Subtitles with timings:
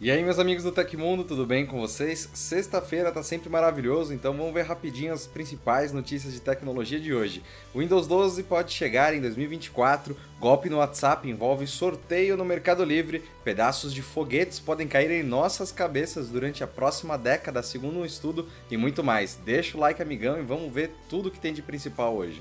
[0.00, 2.30] E aí, meus amigos do Tecmundo, tudo bem com vocês?
[2.32, 7.42] Sexta-feira tá sempre maravilhoso, então vamos ver rapidinho as principais notícias de tecnologia de hoje.
[7.74, 13.24] O Windows 12 pode chegar em 2024, golpe no WhatsApp envolve sorteio no Mercado Livre,
[13.42, 18.46] pedaços de foguetes podem cair em nossas cabeças durante a próxima década, segundo um estudo,
[18.70, 19.34] e muito mais.
[19.44, 22.40] Deixa o like, amigão, e vamos ver tudo que tem de principal hoje.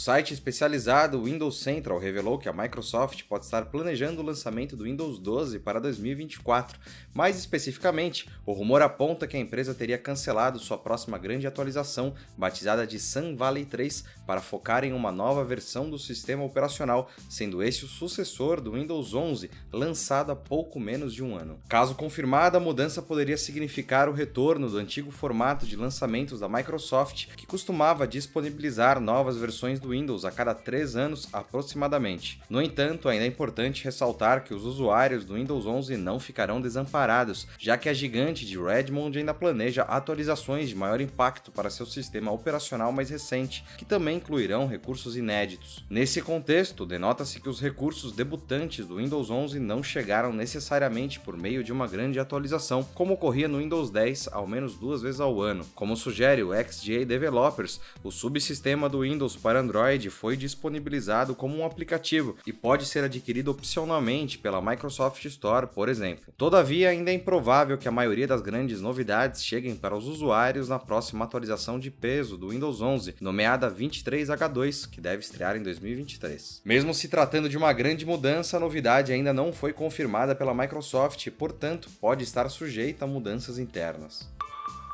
[0.00, 5.18] Site especializado Windows Central revelou que a Microsoft pode estar planejando o lançamento do Windows
[5.18, 6.80] 12 para 2024.
[7.12, 12.86] Mais especificamente, o rumor aponta que a empresa teria cancelado sua próxima grande atualização, batizada
[12.86, 17.84] de Sun Valley 3, para focar em uma nova versão do sistema operacional, sendo esse
[17.84, 21.60] o sucessor do Windows 11, lançado há pouco menos de um ano.
[21.68, 27.26] Caso confirmada, a mudança poderia significar o retorno do antigo formato de lançamentos da Microsoft,
[27.36, 32.40] que costumava disponibilizar novas versões do Windows a cada três anos aproximadamente.
[32.48, 37.46] No entanto, ainda é importante ressaltar que os usuários do Windows 11 não ficarão desamparados,
[37.58, 42.32] já que a gigante de Redmond ainda planeja atualizações de maior impacto para seu sistema
[42.32, 45.84] operacional mais recente, que também incluirão recursos inéditos.
[45.90, 51.62] Nesse contexto, denota-se que os recursos debutantes do Windows 11 não chegaram necessariamente por meio
[51.62, 55.66] de uma grande atualização, como ocorria no Windows 10 ao menos duas vezes ao ano.
[55.74, 61.56] Como sugere o XGA Developers, o subsistema do Windows para Android Android foi disponibilizado como
[61.56, 66.34] um aplicativo e pode ser adquirido opcionalmente pela Microsoft Store, por exemplo.
[66.36, 70.78] Todavia, ainda é improvável que a maioria das grandes novidades cheguem para os usuários na
[70.78, 76.60] próxima atualização de peso do Windows 11, nomeada 23H2, que deve estrear em 2023.
[76.62, 81.26] Mesmo se tratando de uma grande mudança, a novidade ainda não foi confirmada pela Microsoft
[81.26, 84.28] e, portanto, pode estar sujeita a mudanças internas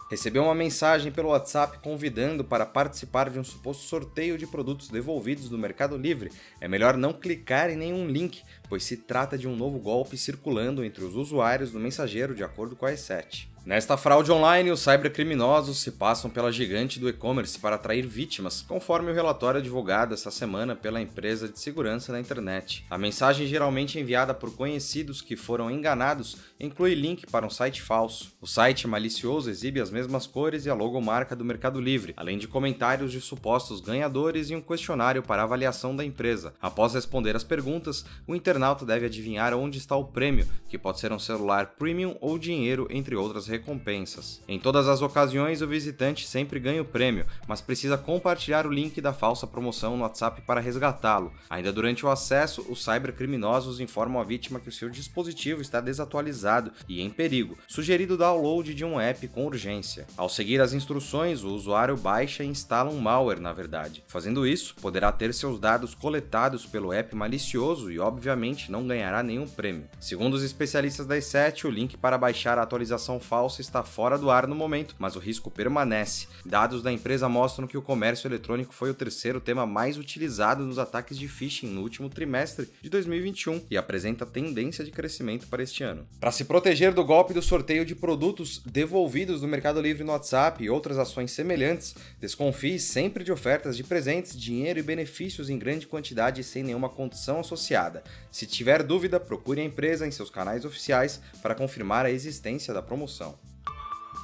[0.08, 5.48] recebeu uma mensagem pelo WhatsApp convidando para participar de um suposto sorteio de produtos devolvidos
[5.48, 6.30] do Mercado Livre.
[6.60, 10.84] É melhor não clicar em nenhum link, pois se trata de um novo golpe circulando
[10.84, 13.55] entre os usuários do mensageiro, de acordo com a E7.
[13.66, 19.10] Nesta fraude online, os cybercriminosos se passam pela gigante do e-commerce para atrair vítimas, conforme
[19.10, 22.86] o relatório divulgado essa semana pela empresa de segurança da internet.
[22.88, 28.32] A mensagem geralmente enviada por conhecidos que foram enganados inclui link para um site falso.
[28.40, 32.46] O site malicioso exibe as mesmas cores e a logomarca do Mercado Livre, além de
[32.46, 36.54] comentários de supostos ganhadores e um questionário para avaliação da empresa.
[36.62, 41.10] Após responder as perguntas, o internauta deve adivinhar onde está o prêmio, que pode ser
[41.10, 44.40] um celular premium ou dinheiro, entre outras recompensas.
[44.46, 49.00] Em todas as ocasiões, o visitante sempre ganha o prêmio, mas precisa compartilhar o link
[49.00, 51.33] da falsa promoção no WhatsApp para resgatá-lo.
[51.48, 56.72] Ainda durante o acesso, os cybercriminosos informam a vítima que o seu dispositivo está desatualizado
[56.89, 60.06] e em perigo, sugerido o download de um app com urgência.
[60.16, 64.05] Ao seguir as instruções, o usuário baixa e instala um malware, na verdade.
[64.06, 69.46] Fazendo isso, poderá ter seus dados coletados pelo app malicioso e, obviamente, não ganhará nenhum
[69.46, 69.89] prêmio.
[70.00, 74.30] Segundo os especialistas da E7, o link para baixar a atualização falsa está fora do
[74.30, 76.27] ar no momento, mas o risco permanece.
[76.45, 80.79] Dados da empresa mostram que o comércio eletrônico foi o terceiro tema mais utilizado nos
[80.79, 85.84] ataques de phishing no último trimestre de 2021 e apresenta tendência de crescimento para este
[85.84, 86.07] ano.
[86.18, 90.63] Para se proteger do golpe do sorteio de produtos devolvidos do Mercado Livre no WhatsApp
[90.63, 95.86] e outras ações semelhantes, desconfie sempre de ofertas de presentes, dinheiro e benefícios em grande
[95.86, 98.02] quantidade sem nenhuma condição associada.
[98.30, 102.83] Se tiver dúvida, procure a empresa em seus canais oficiais para confirmar a existência da
[102.83, 103.36] promoção.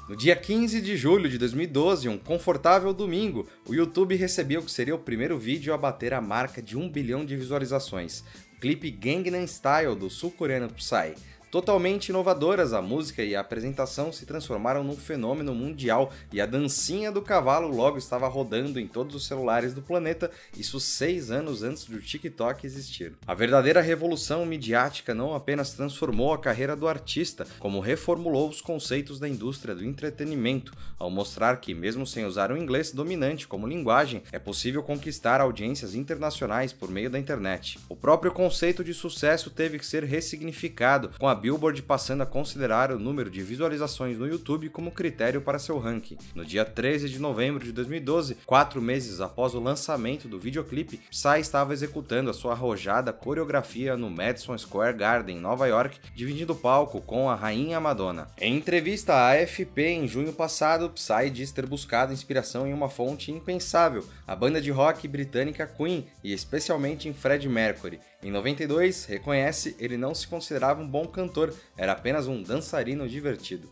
[0.09, 4.71] No dia 15 de julho de 2012, um confortável domingo, o YouTube recebeu o que
[4.73, 8.25] seria o primeiro vídeo a bater a marca de 1 bilhão de visualizações,
[8.57, 11.15] o clipe Gangnam Style do sul-coreano Psy.
[11.53, 17.13] Totalmente inovadoras, a música e a apresentação se transformaram num fenômeno mundial e a dancinha
[17.13, 21.85] do cavalo logo estava rodando em todos os celulares do planeta, isso seis anos antes
[21.85, 23.13] do TikTok existir.
[23.27, 29.21] A verdadeira revolução midiática não apenas transformou a carreira do artista, como reformulou os conceitos
[29.21, 34.23] da indústria do entretenimento, ao mostrar que, mesmo sem usar o inglês dominante como linguagem,
[34.33, 37.79] é possível conquistar audiências internacionais por meio da internet.
[37.91, 42.93] O próprio conceito de sucesso teve que ser ressignificado com a Billboard passando a considerar
[42.93, 46.17] o número de visualizações no YouTube como critério para seu ranking.
[46.37, 51.41] No dia 13 de novembro de 2012, quatro meses após o lançamento do videoclipe, Psy
[51.41, 57.01] estava executando a sua arrojada coreografia no Madison Square Garden, Nova York, dividindo o palco
[57.01, 58.29] com a rainha Madonna.
[58.39, 63.33] Em entrevista à AFP em junho passado, Psy diz ter buscado inspiração em uma fonte
[63.33, 67.99] impensável, a banda de rock britânica Queen, e especialmente em Fred Mercury.
[68.23, 73.69] Em 92, reconhece ele não se considerava um bom cantor, era apenas um dançarino divertido.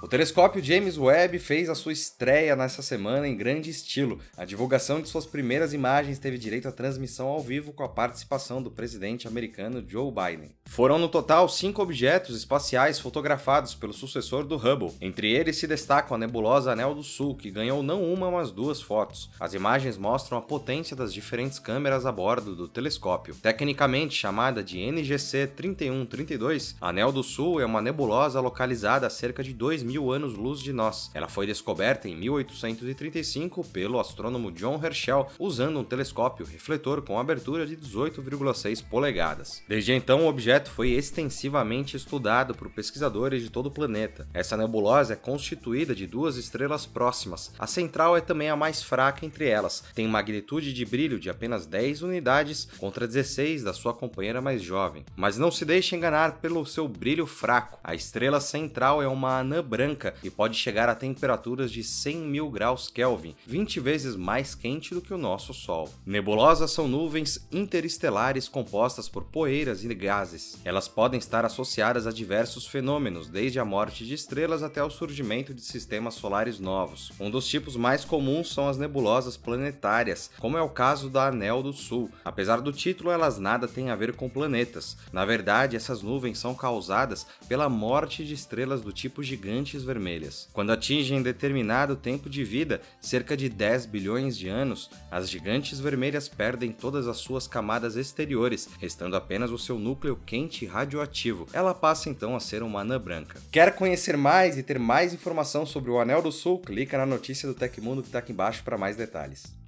[0.00, 4.20] O telescópio James Webb fez a sua estreia nessa semana em grande estilo.
[4.36, 8.62] A divulgação de suas primeiras imagens teve direito à transmissão ao vivo com a participação
[8.62, 10.54] do presidente americano Joe Biden.
[10.66, 14.94] Foram no total cinco objetos espaciais fotografados pelo sucessor do Hubble.
[15.00, 18.80] Entre eles se destacam a nebulosa Anel do Sul, que ganhou não uma, mas duas
[18.80, 19.28] fotos.
[19.40, 23.34] As imagens mostram a potência das diferentes câmeras a bordo do telescópio.
[23.34, 29.42] Tecnicamente chamada de NGC 3132, a Anel do Sul é uma nebulosa localizada a cerca
[29.42, 31.10] de 2 mil anos-luz de nós.
[31.14, 37.66] Ela foi descoberta em 1835 pelo astrônomo John Herschel usando um telescópio refletor com abertura
[37.66, 39.62] de 18,6 polegadas.
[39.66, 44.28] Desde então, o objeto foi extensivamente estudado por pesquisadores de todo o planeta.
[44.34, 47.50] Essa nebulosa é constituída de duas estrelas próximas.
[47.58, 49.82] A central é também a mais fraca entre elas.
[49.94, 55.06] Tem magnitude de brilho de apenas 10 unidades contra 16 da sua companheira mais jovem.
[55.16, 57.78] Mas não se deixe enganar pelo seu brilho fraco.
[57.82, 62.16] A estrela central é uma anã branca branca e pode chegar a temperaturas de 100
[62.16, 65.88] mil graus Kelvin, 20 vezes mais quente do que o nosso Sol.
[66.04, 70.58] Nebulosas são nuvens interestelares compostas por poeiras e gases.
[70.64, 75.54] Elas podem estar associadas a diversos fenômenos, desde a morte de estrelas até o surgimento
[75.54, 77.12] de sistemas solares novos.
[77.20, 81.62] Um dos tipos mais comuns são as nebulosas planetárias, como é o caso da Anel
[81.62, 82.10] do Sul.
[82.24, 84.96] Apesar do título, elas nada têm a ver com planetas.
[85.12, 90.48] Na verdade, essas nuvens são causadas pela morte de estrelas do tipo gigante vermelhas.
[90.52, 96.28] Quando atingem determinado tempo de vida, cerca de 10 bilhões de anos, as gigantes vermelhas
[96.28, 101.46] perdem todas as suas camadas exteriores, restando apenas o seu núcleo quente e radioativo.
[101.52, 103.40] Ela passa então a ser uma anã branca.
[103.52, 106.60] Quer conhecer mais e ter mais informação sobre o Anel do Sul?
[106.60, 109.58] Clica na notícia do Tecmundo que está aqui embaixo para mais detalhes.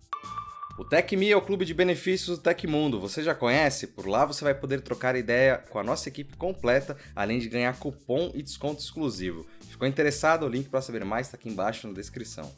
[0.81, 2.99] O TecMe é o clube de benefícios do Tecmundo.
[2.99, 3.89] Você já conhece?
[3.89, 7.79] Por lá você vai poder trocar ideia com a nossa equipe completa, além de ganhar
[7.79, 9.47] cupom e desconto exclusivo.
[9.81, 10.45] Ficou interessado?
[10.45, 12.53] O link para saber mais está aqui embaixo na descrição.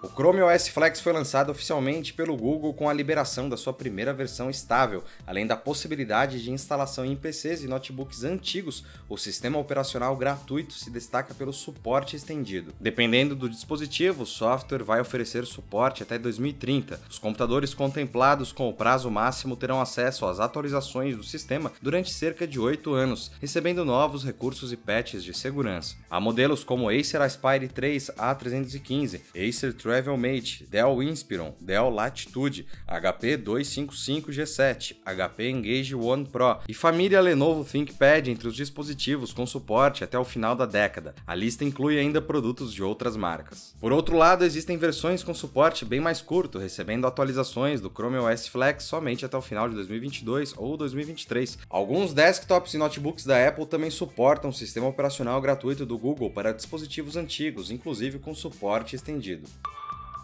[0.00, 4.14] O Chrome OS Flex foi lançado oficialmente pelo Google com a liberação da sua primeira
[4.14, 8.84] versão estável, além da possibilidade de instalação em PCs e notebooks antigos.
[9.08, 12.72] O sistema operacional gratuito se destaca pelo suporte estendido.
[12.78, 17.00] Dependendo do dispositivo, o software vai oferecer suporte até 2030.
[17.10, 22.46] Os computadores contemplados com o prazo máximo terão acesso às atualizações do sistema durante cerca
[22.46, 25.96] de 8 anos, recebendo novos recursos e patches de segurança.
[26.08, 34.96] Há modelos como Acer Aspire 3 A315, Acer Travelmate, Dell Inspiron, Dell Latitude, HP 255G7,
[35.02, 40.26] HP Engage One Pro e família Lenovo ThinkPad entre os dispositivos com suporte até o
[40.26, 41.14] final da década.
[41.26, 43.74] A lista inclui ainda produtos de outras marcas.
[43.80, 48.46] Por outro lado, existem versões com suporte bem mais curto, recebendo atualizações do Chrome OS
[48.46, 51.60] Flex somente até o final de 2022 ou 2023.
[51.70, 56.52] Alguns desktops e notebooks da Apple também suportam o sistema operacional gratuito do Google para
[56.52, 59.48] dispositivos antigos, inclusive com suporte estendido.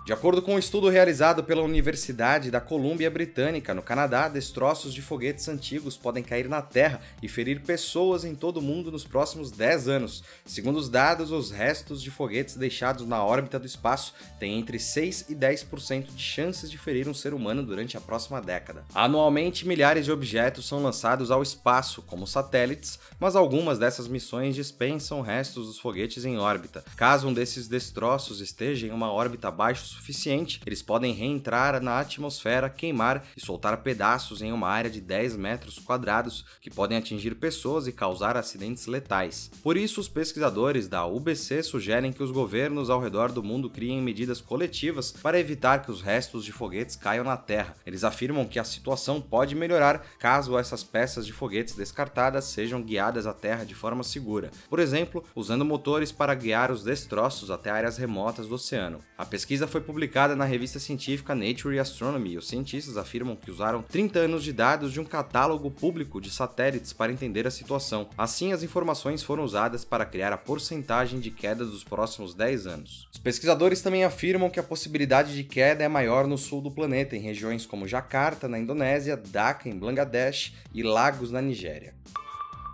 [0.04, 5.00] De acordo com um estudo realizado pela Universidade da Colômbia Britânica, no Canadá, destroços de
[5.00, 9.50] foguetes antigos podem cair na Terra e ferir pessoas em todo o mundo nos próximos
[9.50, 10.22] 10 anos.
[10.44, 15.30] Segundo os dados, os restos de foguetes deixados na órbita do espaço têm entre 6
[15.30, 18.84] e 10% de chances de ferir um ser humano durante a próxima década.
[18.94, 25.22] Anualmente, milhares de objetos são lançados ao espaço, como satélites, mas algumas dessas missões dispensam
[25.22, 26.84] restos dos foguetes em órbita.
[26.94, 32.68] Caso um desses destroços esteja em uma órbita abaixo suficiente, eles podem reentrar na atmosfera,
[32.68, 37.86] queimar e soltar pedaços em uma área de 10 metros quadrados que podem atingir pessoas
[37.86, 39.50] e causar acidentes letais.
[39.62, 44.02] Por isso, os pesquisadores da UBC sugerem que os governos ao redor do mundo criem
[44.02, 47.76] medidas coletivas para evitar que os restos de foguetes caiam na Terra.
[47.86, 53.26] Eles afirmam que a situação pode melhorar caso essas peças de foguetes descartadas sejam guiadas
[53.26, 57.96] à Terra de forma segura, por exemplo, usando motores para guiar os destroços até áreas
[57.96, 59.00] remotas do oceano.
[59.16, 64.18] A pesquisa foi publicada na revista científica Nature Astronomy os cientistas afirmam que usaram 30
[64.18, 68.08] anos de dados de um catálogo público de satélites para entender a situação.
[68.18, 73.08] Assim, as informações foram usadas para criar a porcentagem de queda dos próximos 10 anos.
[73.12, 77.14] Os pesquisadores também afirmam que a possibilidade de queda é maior no sul do planeta,
[77.14, 81.94] em regiões como Jakarta, na Indonésia, Dhaka, em Bangladesh e Lagos, na Nigéria.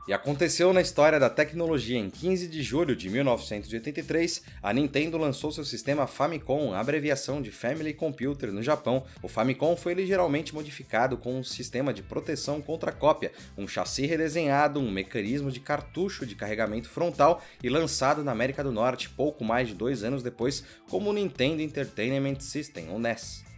[0.09, 1.99] E aconteceu na história da tecnologia.
[1.99, 7.93] Em 15 de julho de 1983, a Nintendo lançou seu sistema Famicom, abreviação de Family
[7.93, 9.05] Computer, no Japão.
[9.23, 14.81] O Famicom foi ligeiramente modificado com um sistema de proteção contra cópia, um chassi redesenhado,
[14.81, 19.69] um mecanismo de cartucho de carregamento frontal e lançado na América do Norte pouco mais
[19.69, 23.50] de dois anos depois como Nintendo Entertainment System, o NES.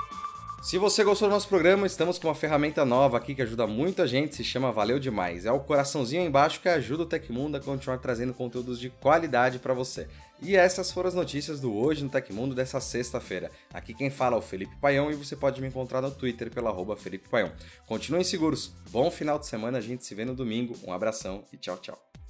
[0.63, 4.07] Se você gostou do nosso programa, estamos com uma ferramenta nova aqui que ajuda muita
[4.07, 5.45] gente, se chama Valeu Demais.
[5.45, 9.59] É o coraçãozinho aí embaixo que ajuda o Tecmundo a continuar trazendo conteúdos de qualidade
[9.59, 10.07] para você.
[10.41, 13.51] E essas foram as notícias do Hoje no Tecmundo dessa sexta-feira.
[13.75, 16.71] Aqui quem fala é o Felipe Paião e você pode me encontrar no Twitter pela
[16.71, 17.51] arroba Felipe Paião.
[17.85, 21.57] Continuem seguros, bom final de semana, a gente se vê no domingo, um abração e
[21.57, 22.22] tchau, tchau.